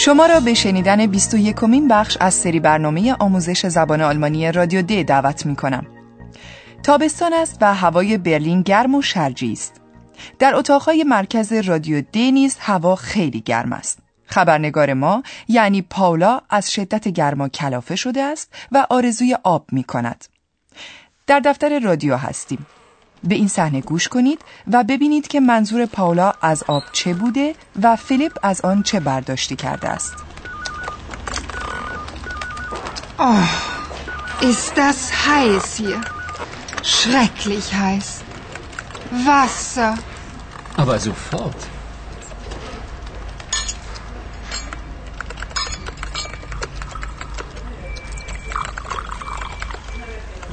شما 0.00 0.26
را 0.26 0.40
به 0.40 0.54
شنیدن 0.54 1.06
21 1.06 1.56
کمین 1.56 1.88
بخش 1.88 2.16
از 2.20 2.34
سری 2.34 2.60
برنامه 2.60 3.14
آموزش 3.14 3.66
زبان 3.66 4.00
آلمانی 4.00 4.52
رادیو 4.52 4.82
د 4.82 5.02
دعوت 5.02 5.46
می 5.46 5.56
کنم 5.56 5.86
تابستان 6.82 7.32
است 7.32 7.58
و 7.60 7.74
هوای 7.74 8.18
برلین 8.18 8.62
گرم 8.62 8.94
و 8.94 9.02
شرجی 9.02 9.52
است. 9.52 9.80
در 10.38 10.54
اتاقهای 10.54 11.04
مرکز 11.04 11.52
رادیو 11.52 12.00
د 12.00 12.16
نیز 12.16 12.56
هوا 12.60 12.96
خیلی 12.96 13.40
گرم 13.40 13.72
است. 13.72 13.98
خبرنگار 14.26 14.94
ما 14.94 15.22
یعنی 15.48 15.82
پاولا 15.82 16.40
از 16.50 16.72
شدت 16.72 17.08
گرما 17.08 17.48
کلافه 17.48 17.96
شده 17.96 18.22
است 18.22 18.52
و 18.72 18.86
آرزوی 18.90 19.36
آب 19.42 19.66
می 19.72 19.84
کند 19.84 20.24
در 21.26 21.40
دفتر 21.40 21.78
رادیو 21.78 22.16
هستیم. 22.16 22.66
به 23.24 23.34
این 23.34 23.48
صحنه 23.48 23.80
گوش 23.80 24.08
کنید 24.08 24.40
و 24.72 24.84
ببینید 24.84 25.28
که 25.28 25.40
منظور 25.40 25.86
پاولا 25.86 26.32
از 26.42 26.64
آب 26.66 26.82
چه 26.92 27.14
بوده 27.14 27.54
و 27.82 27.96
فیلیپ 27.96 28.38
از 28.42 28.60
آن 28.60 28.82
چه 28.82 29.00
برداشتی 29.00 29.56
کرده 29.56 29.88
است. 29.88 30.14
Oh, 33.18 33.48
ist 34.40 34.72
das 34.76 35.00
heiß 35.26 35.76
hier. 35.76 36.00
Schrecklich 36.82 37.74
heiß. 37.74 38.08
Wasser. 39.26 39.98
Aber 40.76 40.98
sofort. 41.00 41.60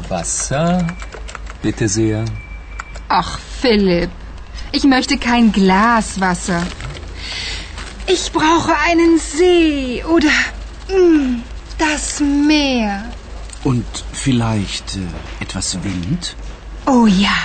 Wasser, 0.10 0.88
bitte 1.62 1.88
sehr. 1.88 2.26
Ach, 3.18 3.40
Philipp, 3.62 4.10
ich 4.74 4.84
möchte 4.84 5.18
kein 5.18 5.54
Glas 5.54 6.20
Wasser. 6.20 6.62
Ich 8.08 8.34
brauche 8.34 8.74
einen 8.78 9.20
See 9.20 10.04
oder 10.04 10.36
mm, 10.90 11.42
das 11.78 12.20
Meer. 12.20 13.06
Und 13.64 13.86
vielleicht 14.12 14.98
äh, 14.98 15.44
etwas 15.44 15.82
Wind? 15.82 16.36
Oh 16.88 17.06
ja. 17.06 17.38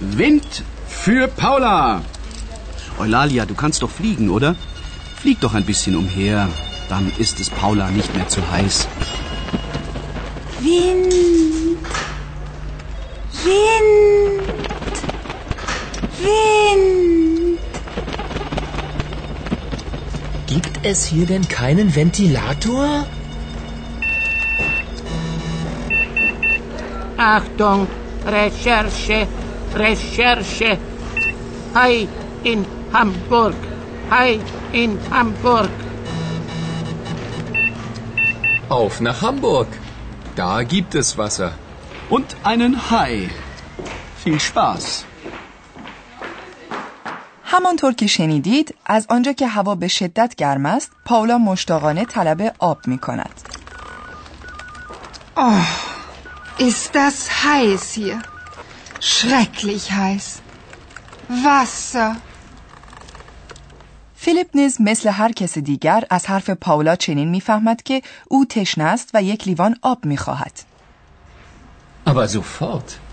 Wind 0.00 0.64
für 0.88 1.28
Paula! 1.28 2.00
Eulalia, 2.98 3.44
du 3.44 3.54
kannst 3.54 3.82
doch 3.82 3.90
fliegen, 3.90 4.30
oder? 4.30 4.56
Flieg 5.20 5.40
doch 5.40 5.52
ein 5.52 5.66
bisschen 5.66 5.94
umher, 5.94 6.48
dann 6.88 7.12
ist 7.18 7.38
es 7.38 7.50
Paula 7.50 7.90
nicht 7.90 8.16
mehr 8.16 8.28
zu 8.28 8.40
heiß. 8.50 8.88
Wind. 10.62 11.12
Wind. 13.44 14.09
Gibt 20.82 20.92
es 20.92 21.04
hier 21.04 21.26
denn 21.26 21.46
keinen 21.46 21.94
Ventilator? 21.94 23.06
Achtung, 27.18 27.86
Recherche, 28.26 29.26
Recherche. 29.74 30.78
Hi 31.74 32.08
in 32.44 32.64
Hamburg. 32.94 33.56
Hi 34.10 34.40
in 34.72 34.98
Hamburg. 35.10 35.68
Auf 38.70 39.02
nach 39.02 39.20
Hamburg. 39.20 39.68
Da 40.34 40.62
gibt 40.62 40.94
es 40.94 41.18
Wasser. 41.18 41.52
Und 42.08 42.36
einen 42.42 42.90
Hai. 42.90 43.28
Viel 44.24 44.40
Spaß. 44.40 45.04
همانطور 47.52 47.92
که 47.92 48.06
شنیدید 48.06 48.74
از 48.86 49.06
آنجا 49.08 49.32
که 49.32 49.46
هوا 49.46 49.74
به 49.74 49.88
شدت 49.88 50.34
گرم 50.34 50.66
است 50.66 50.90
پاولا 51.04 51.38
مشتاقانه 51.38 52.04
طلب 52.04 52.54
آب 52.58 52.78
می 52.86 52.98
کند 52.98 53.40
Oh, 55.36 55.66
ist 56.68 56.94
das 56.94 57.16
heiß 57.44 57.84
hier. 57.94 58.18
Schrecklich 59.00 59.84
heiß. 59.92 60.26
Wasser. 61.44 62.16
فیلیپ 64.16 64.48
نیز 64.54 64.80
مثل 64.80 65.08
هر 65.08 65.32
کس 65.32 65.58
دیگر 65.58 66.04
از 66.10 66.26
حرف 66.26 66.50
پاولا 66.50 66.96
چنین 66.96 67.28
می‌فهمد 67.28 67.82
که 67.82 68.02
او 68.28 68.44
تشنه 68.44 68.84
است 68.84 69.10
و 69.14 69.22
یک 69.22 69.48
لیوان 69.48 69.76
آب 69.82 70.04
می‌خواهد. 70.04 70.52
Aber 72.06 72.28
sofort. 72.28 73.09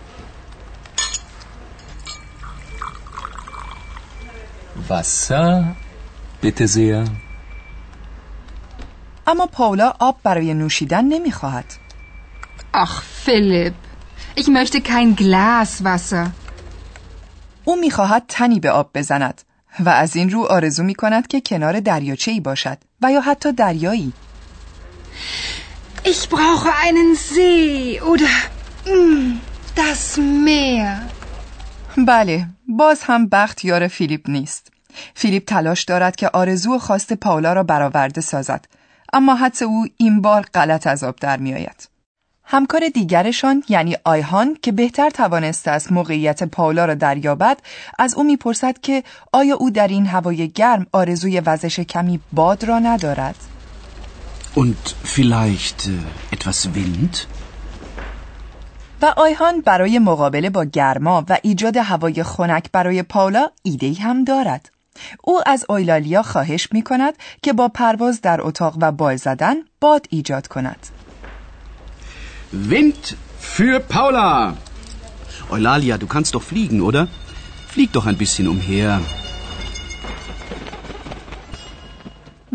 Wasser, 4.89 5.63
bitte 6.41 6.67
sehr. 6.67 7.09
اما 9.27 9.45
پاولا 9.45 9.93
آب 9.99 10.19
برای 10.23 10.53
نوشیدن 10.53 11.05
نمی‌خواهد. 11.05 11.65
Ach, 12.73 13.01
Philipp, 13.25 13.73
ich 14.35 14.47
möchte 14.47 14.79
kein 14.81 15.15
Glas 15.15 15.83
Wasser. 15.83 16.31
او 17.65 17.75
می‌خواهد 17.75 18.23
تنی 18.27 18.59
به 18.59 18.71
آب 18.71 18.89
بزند 18.93 19.41
و 19.79 19.89
از 19.89 20.15
این 20.15 20.29
رو 20.29 20.43
آرزو 20.43 20.83
می 20.83 20.95
کند 20.95 21.27
که 21.27 21.41
کنار 21.41 21.79
دریاچه 21.79 22.31
ای 22.31 22.39
باشد 22.39 22.77
و 23.01 23.11
یا 23.11 23.21
حتی 23.21 23.53
دریایی. 23.53 24.13
Ich 26.05 26.29
brauche 26.29 26.71
einen 26.85 27.15
See 27.15 27.99
oder 28.01 28.33
das 29.75 30.17
Meer. 30.17 30.97
بله 32.07 32.47
باز 32.67 32.99
هم 33.03 33.27
بخت 33.27 33.65
یار 33.65 33.87
فیلیپ 33.87 34.29
نیست. 34.29 34.71
فیلیپ 35.15 35.43
تلاش 35.45 35.83
دارد 35.83 36.15
که 36.15 36.29
آرزو 36.29 36.75
و 36.75 36.79
خواست 36.79 37.13
پاولا 37.13 37.53
را 37.53 37.63
برآورده 37.63 38.21
سازد. 38.21 38.65
اما 39.13 39.35
حدس 39.35 39.61
او 39.61 39.87
این 39.97 40.21
بار 40.21 40.41
غلط 40.53 40.87
از 40.87 41.03
آب 41.03 41.15
در 41.15 41.37
میآید. 41.37 41.89
همکار 42.43 42.89
دیگرشان 42.89 43.63
یعنی 43.69 43.97
آیهان 44.03 44.57
که 44.61 44.71
بهتر 44.71 45.09
توانسته 45.09 45.71
است 45.71 45.91
موقعیت 45.91 46.43
پاولا 46.43 46.85
را 46.85 46.93
دریابد 46.93 47.57
از 47.99 48.15
او 48.15 48.23
می‌پرسد 48.23 48.79
که 48.79 49.03
آیا 49.33 49.55
او 49.55 49.69
در 49.69 49.87
این 49.87 50.05
هوای 50.05 50.49
گرم 50.49 50.85
آرزوی 50.91 51.39
وزش 51.39 51.79
کمی 51.79 52.19
باد 52.33 52.63
را 52.63 52.79
ندارد؟ 52.79 53.35
Und 54.55 54.95
vielleicht 55.03 55.79
äh, 55.87 56.35
etwas 56.35 56.59
Wind? 56.75 57.27
و 59.01 59.13
آیهان 59.17 59.61
برای 59.61 59.99
مقابله 59.99 60.49
با 60.49 60.65
گرما 60.65 61.25
و 61.29 61.37
ایجاد 61.41 61.77
هوای 61.77 62.23
خنک 62.23 62.71
برای 62.71 63.03
پاولا 63.03 63.47
ایدهی 63.63 63.93
هم 63.93 64.23
دارد. 64.23 64.69
او 65.23 65.41
از 65.45 65.65
اویلالیا 65.69 66.23
خواهش 66.23 66.67
می 66.71 66.81
کند 66.81 67.13
که 67.41 67.53
با 67.53 67.67
پرواز 67.67 68.21
در 68.21 68.41
اتاق 68.41 68.77
و 68.81 68.91
بال 68.91 69.15
زدن 69.15 69.55
باد 69.81 70.05
ایجاد 70.09 70.47
کند. 70.47 70.87
Wind 72.69 73.15
für 73.41 73.79
Paula! 73.93 74.53
Eulalia, 75.51 75.97
du 75.97 76.07
kannst 76.07 76.33
doch 76.33 76.43
fliegen, 76.43 76.81
oder? 76.81 77.07
Flieg 77.73 77.91
doch 77.93 78.07
ein 78.07 78.17
bisschen 78.17 78.47
umher. 78.47 78.99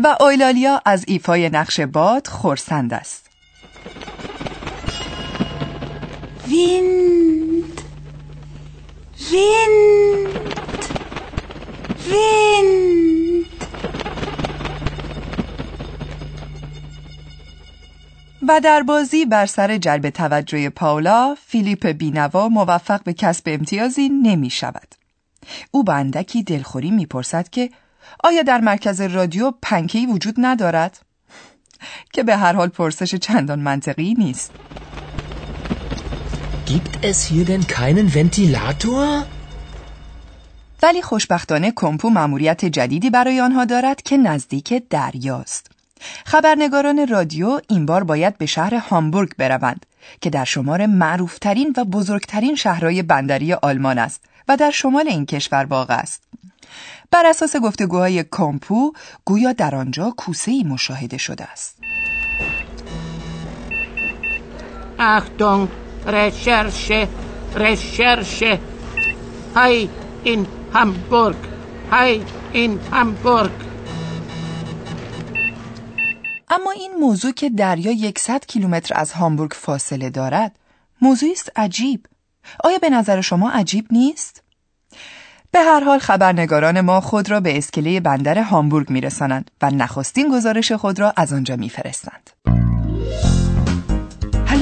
و 0.03 0.17
اویلالیا 0.19 0.81
از 0.85 1.05
ایفای 1.07 1.49
نقش 1.49 1.79
باد 1.79 2.27
خورسند 2.27 2.93
است. 2.93 3.32
Wind. 6.47 7.79
Wind. 9.31 10.33
Wind. 12.09 13.45
و 18.47 18.59
در 18.59 18.83
بازی 18.83 19.25
بر 19.25 19.45
سر 19.45 19.77
جلب 19.77 20.09
توجه 20.09 20.69
پاولا 20.69 21.35
فیلیپ 21.45 21.87
بینوا 21.87 22.49
موفق 22.49 23.03
به 23.03 23.13
کسب 23.13 23.43
امتیازی 23.45 24.09
نمی 24.09 24.49
شود. 24.49 24.95
او 25.71 25.83
با 25.83 25.93
اندکی 25.93 26.43
دلخوری 26.43 26.91
می‌پرسد 26.91 27.49
که 27.49 27.69
آیا 28.23 28.41
در 28.41 28.61
مرکز 28.61 29.01
رادیو 29.01 29.53
پنکه‌ای 29.61 30.05
وجود 30.05 30.35
ندارد؟ 30.37 30.99
که 32.13 32.23
به 32.23 32.35
هر 32.35 32.53
حال 32.53 32.67
پرسش 32.67 33.15
چندان 33.15 33.59
منطقی 33.59 34.13
نیست. 34.17 34.51
Gibt 36.65 37.03
es 37.03 37.17
hier 37.25 37.45
denn 37.45 37.67
keinen 37.67 38.07
Ventilator? 38.13 39.25
ولی 40.83 41.01
خوشبختانه 41.01 41.71
کمپو 41.75 42.09
مأموریت 42.09 42.65
جدیدی 42.65 43.09
برای 43.09 43.41
آنها 43.41 43.65
دارد 43.65 44.01
که 44.01 44.17
نزدیک 44.17 44.83
دریاست. 44.89 45.71
خبرنگاران 46.25 47.07
رادیو 47.07 47.59
این 47.69 47.85
بار 47.85 48.03
باید 48.03 48.37
به 48.37 48.45
شهر 48.45 48.75
هامبورگ 48.75 49.35
بروند 49.37 49.85
که 50.21 50.29
در 50.29 50.45
شمار 50.45 50.85
معروفترین 50.85 51.73
و 51.77 51.85
بزرگترین 51.85 52.55
شهرهای 52.55 53.01
بندری 53.01 53.53
آلمان 53.53 53.97
است 53.97 54.21
و 54.47 54.57
در 54.57 54.71
شمال 54.71 55.07
این 55.07 55.25
کشور 55.25 55.65
واقع 55.65 55.95
است. 55.95 56.23
بر 57.11 57.25
اساس 57.25 57.55
گفتگوهای 57.55 58.23
کامپو 58.23 58.93
گویا 59.25 59.53
در 59.53 59.75
آنجا 59.75 60.13
کوسه 60.17 60.51
ای 60.51 60.63
مشاهده 60.63 61.17
شده 61.17 61.43
است. 61.43 61.77
Achtung, 64.99 65.67
Recherche, 66.05 67.07
Recherche. 67.55 68.59
Hi 69.55 69.89
in 70.25 70.45
Hamburg. 70.73 71.35
Hi 71.91 72.21
in 72.53 72.79
Hamburg. 72.91 73.51
اما 76.49 76.71
این 76.71 76.91
موضوع 76.99 77.31
که 77.31 77.49
دریا 77.49 78.11
100 78.17 78.45
کیلومتر 78.45 78.99
از 78.99 79.11
هامبورگ 79.11 79.51
فاصله 79.51 80.09
دارد 80.09 80.59
موضوعی 81.01 81.31
است 81.31 81.51
عجیب 81.55 82.05
آیا 82.63 82.77
به 82.77 82.89
نظر 82.89 83.21
شما 83.21 83.51
عجیب 83.51 83.85
نیست 83.91 84.43
به 85.51 85.59
هر 85.59 85.83
حال 85.83 85.99
خبرنگاران 85.99 86.81
ما 86.81 87.01
خود 87.01 87.31
را 87.31 87.39
به 87.39 87.57
اسکله 87.57 87.99
بندر 87.99 88.37
هامبورگ 88.37 88.89
میرسانند 88.89 89.51
و 89.61 89.69
نخستین 89.69 90.31
گزارش 90.31 90.71
خود 90.71 90.99
را 90.99 91.13
از 91.17 91.33
آنجا 91.33 91.55
میفرستند 91.55 92.29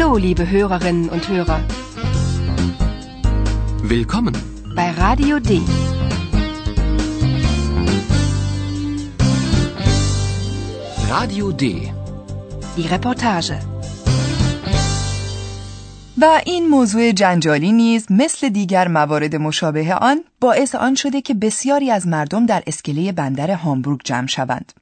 Hallo, 0.02 0.18
liebe 0.18 0.50
Hörerinnen 0.50 1.10
und 1.10 1.30
Hörer. 1.30 1.60
Willkommen. 3.84 4.36
Bei 4.76 4.90
Radio 5.04 5.40
D. 5.40 5.62
Radio 11.08 11.52
D. 11.52 11.64
Die 12.78 12.88
Reportage. 12.88 13.60
و 16.18 16.42
این 16.46 16.70
موضوع 16.70 17.12
جنجالی 17.12 17.72
نیز 17.72 18.08
مثل 18.10 18.50
دیگر 18.50 18.88
موارد 18.88 19.36
مشابه 19.36 19.96
آن 19.96 20.24
باعث 20.40 20.76
آن 20.76 20.96
شده 20.96 21.22
که 21.22 21.34
بسیاری 21.34 21.92
از 21.92 22.08
مردم 22.08 22.46
در 22.46 22.64
اسکله 22.68 23.12
بندر 23.12 23.52
هامبورگ 23.52 24.02
جمع 24.04 24.28
شوند. 24.28 24.74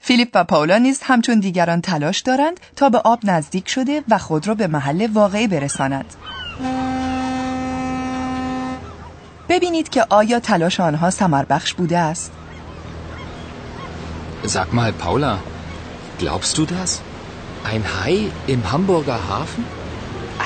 فیلیپ 0.00 0.28
و 0.34 0.44
پاولا 0.44 0.78
نیز 0.78 1.00
همچون 1.02 1.40
دیگران 1.40 1.80
تلاش 1.80 2.20
دارند 2.20 2.60
تا 2.76 2.88
به 2.88 2.98
آب 2.98 3.20
نزدیک 3.24 3.68
شده 3.68 4.02
و 4.08 4.18
خود 4.18 4.48
را 4.48 4.54
به 4.54 4.66
محل 4.66 5.08
واقعی 5.12 5.48
برساند. 5.48 6.14
ببینید 9.48 9.88
که 9.88 10.06
آیا 10.10 10.40
تلاش 10.40 10.80
آنها 10.80 11.10
بخش 11.50 11.74
بوده 11.74 11.98
است؟ 11.98 12.32
Sag 14.46 14.72
mal, 14.72 14.92
Paula, 14.92 15.38
glaubst 16.20 16.56
du 16.58 16.66
das? 16.66 16.90
Ein 17.72 17.82
Hai 17.96 18.30
im 18.46 18.62
Hamburger 18.72 19.18
Hafen? 19.28 19.64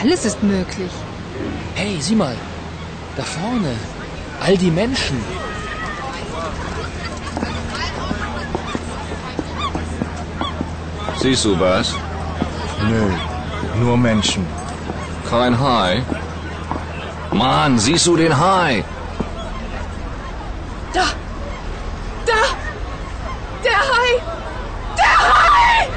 Alles 0.01 0.25
ist 0.25 0.43
möglich. 0.43 0.95
Hey, 1.75 2.01
sieh 2.01 2.19
mal, 2.25 2.37
da 3.17 3.25
vorne, 3.37 3.75
all 4.45 4.57
die 4.57 4.71
Menschen. 4.71 5.19
Siehst 11.21 11.45
du 11.45 11.61
was? 11.61 11.95
Nö, 12.89 13.03
nur 13.79 13.97
Menschen. 13.99 14.47
Kein 15.29 15.55
Hai? 15.61 16.03
Mann, 17.31 17.79
siehst 17.79 18.07
du 18.07 18.17
den 18.17 18.33
Hai? 18.39 18.83
Da! 20.95 21.05
Da! 22.25 22.41
Der 23.67 23.81
Hai! 23.91 24.11
Der 24.97 25.15
Hai! 25.27 25.89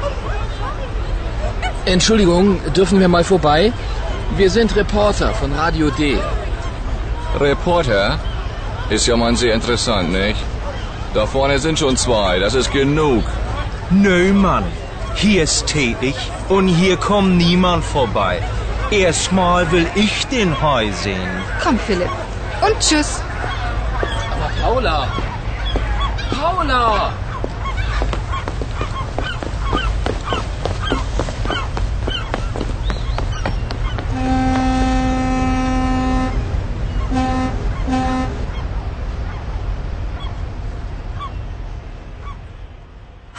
Entschuldigung, 1.86 2.60
dürfen 2.74 3.00
wir 3.00 3.08
mal 3.08 3.24
vorbei? 3.24 3.72
Wir 4.36 4.50
sind 4.50 4.76
Reporter 4.76 5.32
von 5.32 5.54
Radio 5.54 5.88
D. 5.88 6.18
Reporter? 7.40 8.18
Ist 8.90 9.06
ja 9.06 9.16
mal 9.16 9.34
sehr 9.36 9.54
interessant, 9.54 10.12
nicht? 10.12 10.40
Da 11.14 11.24
vorne 11.24 11.58
sind 11.58 11.78
schon 11.78 11.96
zwei, 11.96 12.38
das 12.38 12.52
ist 12.54 12.70
genug. 12.70 13.24
Nö, 13.88 14.34
Mann. 14.34 14.64
Hier 15.14 15.44
ist 15.44 15.66
tätig 15.66 16.14
und 16.48 16.68
hier 16.68 16.96
kommt 16.96 17.36
niemand 17.36 17.84
vorbei. 17.84 18.42
Erstmal 18.90 19.70
will 19.72 19.86
ich 19.94 20.26
den 20.26 20.60
Hai 20.60 20.90
sehen. 20.90 21.30
Komm, 21.62 21.78
Philipp. 21.78 22.10
Und 22.60 22.78
tschüss. 22.80 23.22
Aber 24.30 24.50
Paula! 24.62 25.08
Paula! 26.30 27.12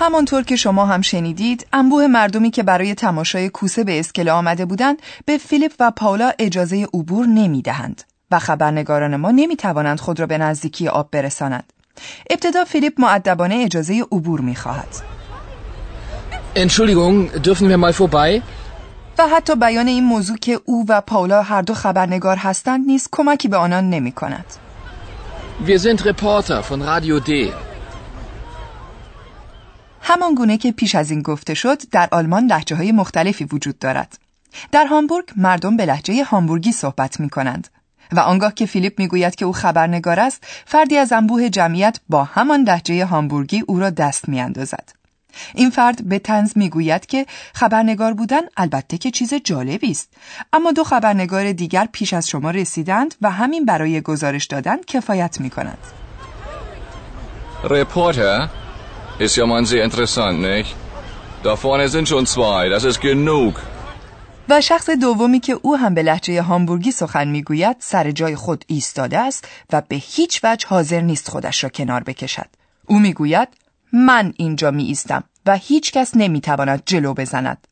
همانطور 0.06 0.44
که 0.44 0.56
شما 0.56 0.86
هم 0.86 1.02
شنیدید 1.02 1.68
انبوه 1.74 2.07
مردمی 2.07 2.52
که 2.52 2.63
برای 2.63 2.96
تماشای 2.96 3.50
کوسه 3.50 3.84
به 3.84 4.00
اسکله 4.00 4.31
آمده 4.31 4.66
بودند 4.66 5.02
به 5.25 5.38
فیلیپ 5.38 5.72
و 5.80 5.92
پاولا 5.92 6.31
اجازه 6.40 6.88
عبور 6.94 7.25
نمی‌دهند 7.25 8.04
و 8.31 8.40
خبرنگاران 8.40 9.16
ما 9.16 9.31
نمی 9.31 9.56
توانند 9.56 10.00
خود 10.00 10.19
را 10.19 10.25
به 10.25 10.38
نزدیکی 10.38 10.88
آب 10.88 11.12
برسانند 11.12 11.74
ابتدا 12.30 12.63
فیلیپ 12.63 13.02
معدبانه 13.02 13.56
اجازه 13.56 14.06
عبور 14.12 14.42
می 14.42 14.56
خواهد 14.56 14.88
Entschuldigung, 16.56 17.16
dürfen 17.44 17.68
wir 17.69 17.78
mal 17.78 17.94
vorbei? 17.94 18.42
و 19.18 19.28
حتی 19.28 19.56
بیان 19.56 19.88
این 19.88 20.04
موضوع 20.04 20.38
که 20.38 20.60
او 20.66 20.86
و 20.90 21.02
پاولا 21.02 21.42
هر 21.42 21.62
دو 21.62 21.74
خبرنگار 21.74 22.38
هستند 22.38 22.88
نیز 22.88 23.10
کمکی 23.12 23.48
به 23.48 23.57
آنان 23.57 23.90
نمی 23.90 24.12
کند. 24.12 24.46
Wir 25.66 25.80
sind 25.80 26.06
Reporter 26.06 26.63
von 26.69 26.81
Radio 26.81 27.19
D. 27.19 27.31
همان 30.07 30.36
گونه 30.36 30.57
که 30.57 30.72
پیش 30.72 30.96
از 30.96 31.12
این 31.12 31.22
گفته 31.22 31.54
شد 31.54 31.90
در 31.90 32.10
آلمان 32.12 32.46
لحجه 32.46 32.75
های 32.75 32.92
مختلفی 32.92 33.44
وجود 33.44 33.80
دارد. 33.80 34.18
در 34.72 34.86
هامبورگ 34.86 35.25
مردم 35.36 35.78
به 35.78 35.86
لحجه 35.86 36.24
هامبورگی 36.24 36.72
صحبت 36.72 37.19
می 37.19 37.30
کنند 37.30 37.68
و 38.12 38.19
آنگاه 38.19 38.54
که 38.54 38.66
فیلیپ 38.66 39.00
می 39.00 39.07
گوید 39.07 39.36
که 39.36 39.46
او 39.46 39.54
خبرنگار 39.54 40.19
است 40.19 40.44
فردی 40.66 40.98
از 40.98 41.12
انبوه 41.12 41.50
جمعیت 41.50 42.00
با 42.10 42.24
همان 42.24 42.62
لحجه 42.62 43.06
هامبورگی 43.06 43.64
او 43.68 43.80
را 43.80 43.90
دست 43.90 44.30
می 44.30 44.42
اندازد. 44.42 44.90
این 45.54 45.69
فرد 45.69 46.09
به 46.09 46.19
تنز 46.19 46.52
می 46.56 46.69
گوید 46.69 47.06
که 47.06 47.26
خبرنگار 47.54 48.14
بودن 48.14 48.42
البته 48.57 48.97
که 48.97 49.12
چیز 49.12 49.33
جالبی 49.33 49.92
است 49.92 50.09
اما 50.54 50.71
دو 50.71 50.83
خبرنگار 50.83 51.52
دیگر 51.52 51.88
پیش 51.92 52.14
از 52.14 52.30
شما 52.30 52.52
رسیدند 52.52 53.16
و 53.21 53.31
همین 53.31 53.66
برای 53.66 54.02
گزارش 54.02 54.45
دادن 54.45 54.78
کفایت 54.88 55.42
می 55.42 55.50
کند. 55.50 55.78
Reporter? 57.64 58.65
Ist 59.19 59.38
ja 59.38 59.45
mal 59.45 59.66
sehr 59.66 59.84
interessant, 59.86 60.42
nicht? 60.42 60.76
Da 61.44 61.56
vorne 61.56 61.88
sind 61.88 62.07
schon 62.10 62.26
zwei, 62.26 62.68
das 62.69 62.84
ist 62.84 63.00
genug. 63.00 63.54
و 64.50 64.62
شخص 64.62 64.90
دومی 64.90 65.40
که 65.40 65.60
او 65.62 65.78
هم 65.78 65.94
به 65.94 66.04
لحجه 66.04 66.42
هامبورگی 66.42 66.92
سخن 66.92 67.28
می‌گوید 67.28 67.76
سر 67.80 68.12
جای 68.12 68.36
خود 68.36 68.66
ایستاده 68.68 69.19
است 69.19 69.48
و 69.72 69.81
به 69.88 69.95
هیچ 69.95 70.40
وجه 70.44 70.68
حاضر 70.68 71.02
نیست 71.02 71.30
خودش 71.30 71.64
را 71.64 71.69
کنار 71.69 72.04
بکشد. 72.04 72.48
او 72.86 73.00
می‌گوید 73.00 73.48
من 73.94 74.34
اینجا 74.38 74.72
می 74.72 74.84
ایستم 74.84 75.24
و 75.45 75.57
هیچ 75.57 75.92
کس 75.92 76.12
نمی 76.16 76.42
تواند 76.42 76.84
جلو 76.86 77.14
بزند. 77.14 77.68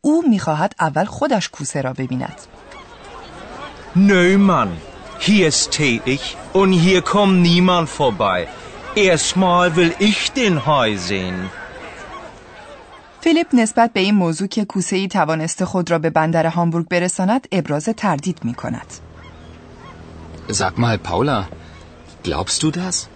او 0.00 0.22
می‌خواهد 0.28 0.74
اول 0.80 1.04
خودش 1.04 1.48
کوسه 1.48 1.80
را 1.80 1.92
ببیند. 1.92 2.40
Nö, 3.96 4.38
Mann. 4.38 4.68
Hier 5.20 5.46
ist 5.48 5.72
tätig 5.72 6.20
und 6.52 6.70
hier 6.72 7.00
kommt 7.02 7.42
niemand 7.42 7.88
vorbei. 7.88 8.48
Erstmal 8.96 9.76
will 9.76 9.92
ich 9.98 10.32
den 10.32 10.66
Hai 10.66 10.96
sehen. 10.96 11.50
فیلیپ 13.20 13.46
نسبت 13.52 13.92
به 13.92 14.00
این 14.00 14.14
موضوع 14.14 14.48
که 14.48 14.64
کوسه 14.64 14.96
ای 14.96 15.08
توانسته 15.08 15.64
خود 15.64 15.90
را 15.90 15.98
به 15.98 16.10
بندر 16.10 16.46
هامبورگ 16.46 16.88
برساند 16.88 17.48
ابراز 17.52 17.84
تردید 17.84 18.44
می 18.44 18.54
کند. 18.54 18.86
Sag 20.48 20.78
mal, 20.78 20.98
Paula, 20.98 21.48
glaubst 22.24 22.62
du 22.62 22.70
das? 22.70 23.08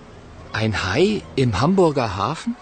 Ein 0.54 0.72
Hai 0.72 1.22
im 1.36 1.60
Hamburger 1.60 2.16
Hafen? 2.16 2.56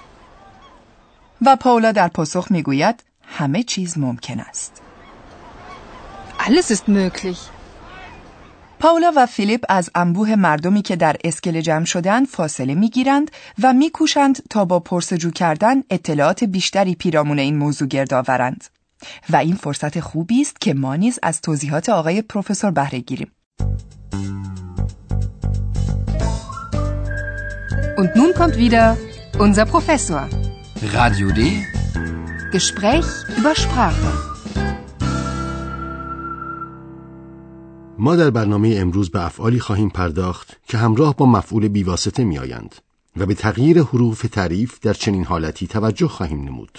و 1.46 1.56
پاولا 1.56 1.92
در 1.92 2.08
پاسخ 2.08 2.50
می 2.50 2.62
گوید 2.62 3.02
همه 3.22 3.62
چیز 3.62 3.98
ممکن 3.98 4.40
است. 4.40 4.82
Alles 6.38 6.70
ist 6.70 6.88
möglich. 6.88 7.38
پاولا 8.80 9.12
و 9.16 9.26
فیلیپ 9.26 9.64
از 9.68 9.90
انبوه 9.94 10.34
مردمی 10.34 10.82
که 10.82 10.96
در 10.96 11.16
اسکله 11.24 11.62
جمع 11.62 11.84
شدن 11.84 12.24
فاصله 12.24 12.74
می‌گیرند 12.74 13.30
و 13.62 13.72
میکوشند 13.72 14.38
تا 14.50 14.64
با 14.64 14.80
پرسجو 14.80 15.30
کردن 15.30 15.82
اطلاعات 15.90 16.44
بیشتری 16.44 16.94
پیرامون 16.94 17.38
این 17.38 17.56
موضوع 17.56 17.88
گرد 17.88 18.14
آورند 18.14 18.64
و 19.30 19.36
این 19.36 19.56
فرصت 19.56 20.00
خوبی 20.00 20.40
است 20.40 20.60
که 20.60 20.74
ما 20.74 20.96
نیز 20.96 21.18
از 21.22 21.40
توضیحات 21.40 21.88
آقای 21.88 22.22
پروفسور 22.22 22.70
بهره 22.70 22.98
گیریم 22.98 23.30
Und 27.98 28.14
nun 28.14 28.32
kommt 28.40 28.56
wieder 28.56 28.96
unser 29.40 29.66
Professor. 29.66 30.22
Radio 30.98 31.28
D. 31.38 31.40
Gespräch 32.52 33.08
über 33.38 33.52
Sprache. 33.56 34.27
ما 38.00 38.16
در 38.16 38.30
برنامه 38.30 38.74
امروز 38.76 39.10
به 39.10 39.26
افعالی 39.26 39.60
خواهیم 39.60 39.88
پرداخت 39.88 40.56
که 40.68 40.78
همراه 40.78 41.16
با 41.16 41.26
مفعول 41.26 41.68
بیواسطه 41.68 42.24
می 42.24 42.38
آیند 42.38 42.74
و 43.16 43.26
به 43.26 43.34
تغییر 43.34 43.82
حروف 43.82 44.26
تعریف 44.32 44.80
در 44.80 44.92
چنین 44.92 45.24
حالتی 45.24 45.66
توجه 45.66 46.08
خواهیم 46.08 46.44
نمود. 46.44 46.78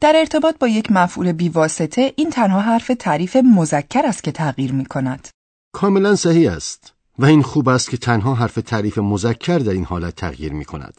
در 0.00 0.12
ارتباط 0.16 0.58
با 0.58 0.68
یک 0.68 0.92
مفعول 0.92 1.32
بیواسطه 1.32 2.12
این 2.16 2.30
تنها 2.30 2.60
حرف 2.60 2.90
تعریف 2.98 3.36
مذکر 3.36 4.06
است 4.06 4.22
که 4.22 4.32
تغییر 4.32 4.72
می 4.72 4.84
کند. 4.84 5.28
کاملا 5.72 6.16
صحیح 6.16 6.52
است 6.52 6.92
و 7.18 7.24
این 7.24 7.42
خوب 7.42 7.68
است 7.68 7.90
که 7.90 7.96
تنها 7.96 8.34
حرف 8.34 8.54
تعریف 8.54 8.98
مذکر 8.98 9.58
در 9.58 9.72
این 9.72 9.84
حالت 9.84 10.16
تغییر 10.16 10.52
می 10.52 10.64
کند. 10.64 10.94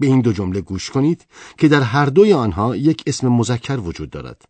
به 0.00 0.06
این 0.06 0.20
دو 0.20 0.32
جمله 0.32 0.60
گوش 0.60 0.90
کنید 0.90 1.26
که 1.58 1.68
در 1.68 1.82
هر 1.82 2.06
دوی 2.06 2.32
آنها 2.32 2.76
یک 2.76 3.02
اسم 3.06 3.28
مذکر 3.28 3.76
وجود 3.76 4.10
دارد. 4.10 4.44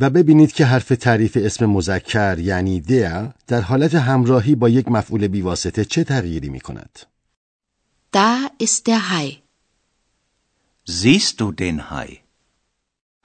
و 0.00 0.10
ببینید 0.10 0.52
که 0.52 0.64
حرف 0.64 0.88
تعریف 0.88 1.38
اسم 1.40 1.66
مذکر 1.66 2.38
یعنی 2.38 2.80
دیا 2.80 3.34
در 3.46 3.60
حالت 3.60 3.94
همراهی 3.94 4.54
با 4.54 4.68
یک 4.68 4.88
مفعول 4.88 5.28
بیواسطه 5.28 5.84
چه 5.84 6.04
تغییری 6.04 6.48
می 6.48 6.60
کند. 6.60 6.98
Da 8.12 8.48
ist 8.58 8.86
der 8.86 9.02
Hai. 9.10 9.28
Siehst 10.88 11.40
du 11.40 11.52
den 11.52 11.78
Hai? 11.90 12.20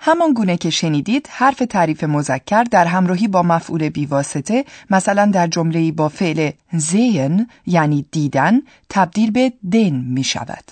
همان 0.03 0.33
گونه 0.33 0.57
که 0.57 0.69
شنیدید 0.69 1.27
حرف 1.31 1.63
تعریف 1.69 2.03
مذکر 2.03 2.63
در 2.63 2.85
همراهی 2.85 3.27
با 3.27 3.43
مفعول 3.43 3.89
بیواسطه 3.89 4.65
مثلا 4.89 5.25
در 5.25 5.47
جمله‌ای 5.47 5.91
با 5.91 6.09
فعل 6.09 6.51
زین 6.73 7.47
یعنی 7.65 8.05
دیدن 8.11 8.61
تبدیل 8.89 9.31
به 9.31 9.53
دن 9.71 9.89
می 9.89 10.23
شود. 10.23 10.71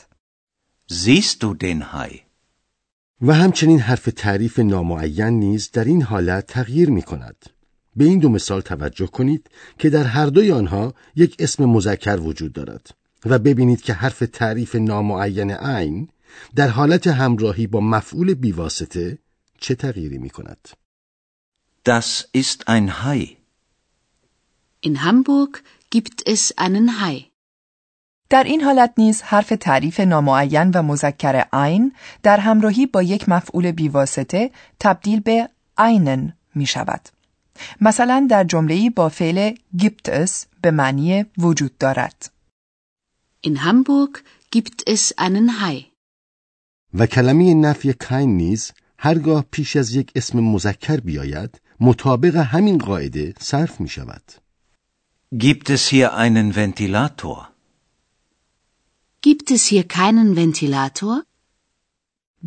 Siehst 0.92 1.44
du 1.44 1.54
den 1.54 1.82
Hai? 1.82 2.29
و 3.22 3.34
همچنین 3.34 3.80
حرف 3.80 4.10
تعریف 4.16 4.60
نامعین 4.60 5.40
نیز 5.40 5.72
در 5.72 5.84
این 5.84 6.02
حالت 6.02 6.48
تغییر 6.48 6.90
می 6.90 7.02
کند. 7.02 7.36
به 7.96 8.06
این 8.06 8.20
دو 8.20 8.30
مثال 8.30 8.62
توجه 8.62 9.08
کنید 9.08 9.50
که 9.80 9.90
در 9.90 10.04
هر 10.04 10.26
دوی 10.26 10.52
آنها 10.52 10.94
یک 11.16 11.36
اسم 11.40 11.66
مذکر 11.66 12.20
وجود 12.20 12.54
دارد 12.54 12.96
و 13.26 13.40
ببینید 13.40 13.82
که 13.82 13.94
حرف 13.94 14.24
تعریف 14.34 14.76
نامعین 14.76 15.52
عین 15.52 16.08
در 16.56 16.68
حالت 16.68 17.08
همراهی 17.08 17.68
با 17.68 17.80
مفعول 17.80 18.34
بیواسطه 18.34 19.18
چه 19.60 19.76
تغییری 19.76 20.18
می 20.18 20.30
کند؟ 20.30 20.70
Das 21.86 22.28
ist 22.34 22.68
ein 22.68 23.04
Hai. 23.04 23.38
In 24.82 25.04
Hamburg 25.04 25.64
gibt 25.90 26.28
es 26.28 26.58
einen 26.58 27.02
Hai. 27.02 27.29
در 28.30 28.44
این 28.44 28.62
حالت 28.62 28.94
نیز 28.98 29.22
حرف 29.22 29.54
تعریف 29.60 30.00
نامعین 30.00 30.72
و 30.72 30.82
مذکر 30.82 31.46
عین 31.54 31.92
در 32.24 32.38
همراهی 32.38 32.86
با 32.86 33.04
یک 33.04 33.30
مفعول 33.30 33.72
بیواسطه 33.72 34.52
تبدیل 34.80 35.20
به 35.20 35.50
einen 35.80 36.34
می 36.56 36.66
شود. 36.66 37.02
مثلا 37.82 38.28
در 38.30 38.44
جمله‌ای 38.44 38.90
با 38.90 39.10
فعل 39.10 39.54
gibt 39.78 40.10
es 40.10 40.32
به 40.62 40.72
معنی 40.72 41.26
وجود 41.38 41.78
دارد. 41.78 42.32
In 43.48 43.56
Hamburg 43.56 44.24
gibt 44.56 44.90
es 44.90 45.14
einen 45.18 45.50
Hai. 45.50 45.86
و 46.94 47.06
کلمه 47.06 47.54
نفی 47.54 47.94
کین 47.94 48.38
نیز 48.38 48.72
هرگاه 48.98 49.46
پیش 49.52 49.76
از 49.76 49.96
یک 49.96 50.12
اسم 50.16 50.40
مذکر 50.40 50.98
بیاید 50.98 51.62
مطابق 51.80 52.36
همین 52.36 52.78
قاعده 52.78 53.34
صرف 53.40 53.82
می 53.82 53.90
شود. 53.90 54.24
Gibt 55.36 55.70
es 55.70 55.88
hier 55.88 56.14
einen 56.14 56.54
Ventilator? 56.56 57.49
Gibt 59.22 59.52
es 59.52 59.66
hier 59.66 59.84
keinen 59.84 60.36
Ventilator? 60.36 61.24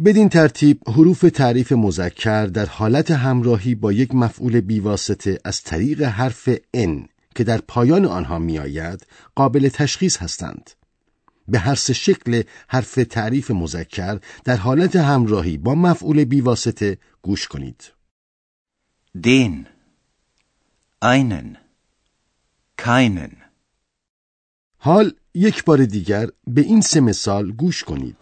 بدین 0.04 0.28
ترتیب 0.28 0.80
حروف 0.86 1.20
تعریف 1.20 1.72
مذکر 1.72 2.46
در 2.46 2.66
حالت 2.66 3.10
همراهی 3.10 3.74
با 3.74 3.92
یک 3.92 4.14
مفعول 4.14 4.60
بیواسطه 4.60 5.38
از 5.44 5.62
طریق 5.62 6.02
حرف 6.02 6.48
ان 6.74 7.08
که 7.34 7.44
در 7.44 7.58
پایان 7.58 8.04
آنها 8.04 8.38
می 8.38 8.58
آید 8.58 9.06
قابل 9.34 9.68
تشخیص 9.68 10.16
هستند. 10.16 10.70
به 11.48 11.58
هر 11.58 11.74
سه 11.74 11.92
شکل 11.92 12.42
حرف 12.68 12.94
تعریف 12.94 13.50
مذکر 13.50 14.20
در 14.44 14.56
حالت 14.56 14.96
همراهی 14.96 15.58
با 15.58 15.74
مفعول 15.74 16.24
بیواسطه 16.24 16.98
گوش 17.22 17.48
کنید. 17.48 17.92
Den. 19.16 19.66
Einen. 21.02 21.58
Keinen. 22.78 23.36
حال 24.78 25.14
یک 25.34 25.64
بار 25.64 25.84
دیگر 25.84 26.26
به 26.46 26.60
این 26.60 26.80
سه 26.80 27.00
مثال 27.00 27.52
گوش 27.52 27.84
کنید. 27.84 28.16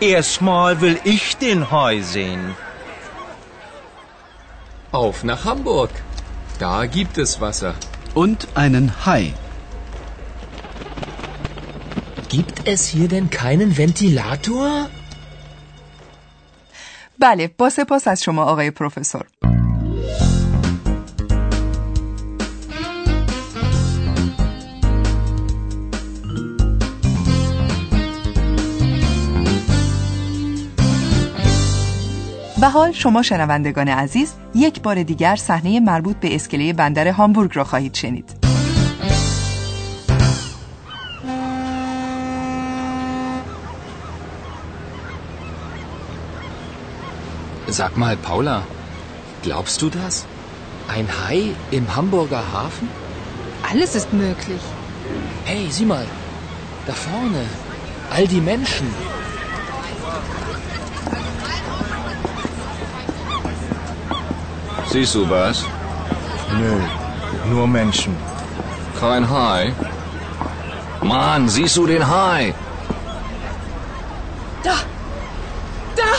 Erstmal 0.00 0.80
will 0.80 0.98
ich 1.04 1.36
den 1.36 1.70
Hai 1.70 2.02
sehen. 2.14 2.56
Auf 4.92 5.22
nach 5.24 5.44
Hamburg. 5.44 5.90
Da 6.58 6.86
gibt 6.86 7.18
es 7.18 7.40
Wasser. 7.40 7.74
Und 8.14 8.40
einen 8.64 8.86
Hai. 9.06 9.34
Gibt 12.28 12.58
es 12.72 12.80
hier 12.86 13.08
denn 13.08 13.30
keinen 13.30 13.70
Ventilator? 13.78 14.88
بله 17.18 17.48
با 17.48 17.70
سپاس 17.70 18.08
از 18.08 18.22
شما 18.22 18.44
آقای 18.44 18.70
پروفسور. 18.70 19.26
و 32.62 32.70
حال 32.70 32.92
شما 32.92 33.22
شنوندگان 33.22 33.88
عزیز 33.88 34.34
یک 34.54 34.82
بار 34.82 35.02
دیگر 35.02 35.36
صحنه 35.36 35.80
مربوط 35.80 36.16
به 36.16 36.34
اسکله 36.34 36.72
بندر 36.72 37.08
هامبورگ 37.08 37.50
را 37.54 37.64
خواهید 37.64 37.94
شنید. 37.94 38.30
Sag 47.80 47.96
mal, 47.96 48.16
Paula, 48.28 48.58
glaubst 49.44 49.76
du 49.82 49.86
das? 50.00 50.14
Ein 50.96 51.06
Hai 51.20 51.40
im 51.78 51.86
Hamburger 51.96 52.44
Hafen? 52.52 52.88
Alles 53.70 53.90
ist 54.00 54.10
möglich. 54.12 54.64
Hey, 55.46 55.62
sieh 55.76 55.88
mal, 55.94 56.06
da 56.86 56.92
vorne, 56.92 57.44
all 58.14 58.26
die 58.34 58.44
Menschen. 58.52 58.88
Siehst 64.92 65.14
du 65.14 65.22
was? 65.30 65.64
Nö, 66.58 66.72
nur 67.50 67.66
Menschen. 67.66 68.14
Kein 69.00 69.24
Hai? 69.30 69.72
Mann, 71.00 71.48
siehst 71.48 71.78
du 71.78 71.86
den 71.86 72.06
Hai? 72.06 72.52
Da! 74.62 74.74
Da! 75.96 76.12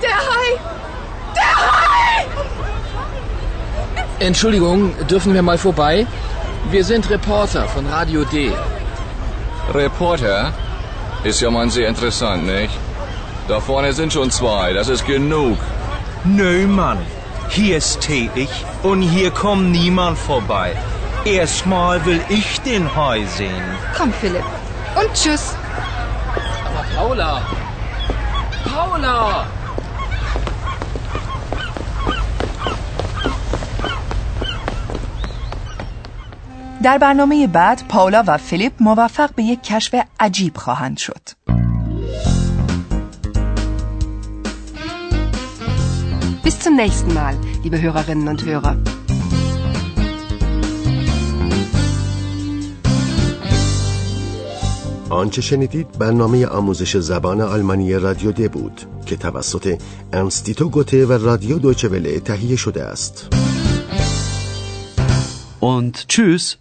Der 0.00 0.18
Hai! 0.30 0.48
Der 1.36 1.52
Hai! 1.66 2.26
Entschuldigung, 4.20 4.94
dürfen 5.06 5.34
wir 5.34 5.42
mal 5.42 5.58
vorbei? 5.58 6.06
Wir 6.70 6.82
sind 6.82 7.10
Reporter 7.10 7.68
von 7.68 7.86
Radio 7.86 8.24
D. 8.24 8.52
Reporter? 9.74 10.54
Ist 11.24 11.42
ja 11.42 11.50
mal 11.50 11.68
sehr 11.68 11.88
interessant, 11.88 12.46
nicht? 12.46 12.74
Da 13.48 13.60
vorne 13.60 13.92
sind 13.92 14.14
schon 14.14 14.30
zwei, 14.30 14.72
das 14.72 14.88
ist 14.88 15.04
genug. 15.06 15.58
Nö, 16.24 16.66
Mann. 16.66 17.19
Hier 17.49 17.79
stehe 17.81 18.29
ich 18.35 18.53
und 18.83 19.01
hier 19.01 19.31
kommt 19.31 19.71
niemand 19.71 20.17
vorbei. 20.17 20.75
Erstmal 21.25 22.05
will 22.05 22.21
ich 22.29 22.61
den 22.61 22.95
Hai 22.95 23.25
sehen. 23.25 23.65
Komm, 23.97 24.11
Philipp. 24.13 24.45
Und 24.99 25.13
tschüss. 25.13 25.55
Aber 26.67 26.85
Paula! 26.95 27.41
Paula! 28.63 29.45
در 36.83 36.97
برنامه 36.97 37.47
بعد 37.47 37.83
پاولا 37.89 38.23
و 38.27 38.37
فیلیپ 38.37 38.73
موفق 38.79 39.29
به 39.35 39.43
یک 39.43 39.63
کشف 39.63 39.95
عجیب 40.19 40.57
خواهند 40.57 40.97
شد. 40.97 41.21
Bis 46.60 46.66
zum 46.66 46.76
nächsten 46.76 47.14
Mal, 47.14 47.34
liebe 47.62 47.80
Hörerinnen 47.80 48.28
und 48.28 48.44
Hörer. 48.44 48.76
آنچه 55.10 55.42
شنیدید 55.42 55.98
برنامه 55.98 56.46
آموزش 56.46 56.96
زبان 56.96 57.40
آلمانی 57.40 57.94
رادیو 57.94 58.32
د 58.32 58.52
بود 58.52 58.80
که 59.06 59.16
توسط 59.16 59.78
انستیتو 60.12 60.68
گوته 60.68 61.06
و 61.06 61.12
رادیو 61.12 61.58
دویچه 61.58 61.88
وله 61.88 62.20
تهیه 62.20 62.56
شده 62.56 62.84
است. 62.84 63.28
Und 65.60 66.08
tschüss. 66.08 66.56